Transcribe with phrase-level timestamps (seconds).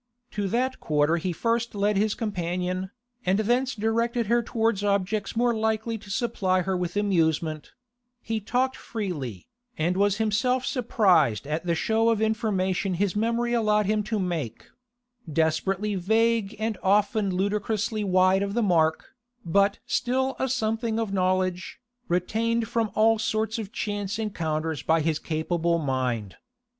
[0.31, 2.89] To that quarter he first led his companion,
[3.23, 7.73] and thence directed her towards objects more likely to supply her with amusement;
[8.19, 13.85] he talked freely, and was himself surprised at the show of information his memory allowed
[13.85, 19.13] him to make—desperately vague and often ludicrously wide of the mark,
[19.45, 25.19] but still a something of knowledge, retained from all sorts of chance encounters by his
[25.19, 26.37] capable mind.